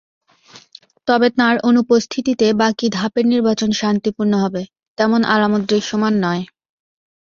তবে 1.07 1.27
তাঁর 1.37 1.55
অনুপস্থিতিতে 1.69 2.47
বাকি 2.61 2.85
ধাপের 2.89 3.25
নির্বাচন 3.25 3.69
শান্তিপূর্ণ 3.71 4.33
হবে, 4.43 4.61
তেমন 4.97 5.21
আলামত 5.33 5.61
দৃশ্যমান 5.71 6.13
নয়। 6.25 6.43